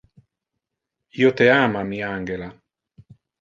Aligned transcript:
Io 1.23 1.29
te 1.41 1.47
ama, 1.57 1.85
mi 1.91 2.01
angela. 2.09 2.49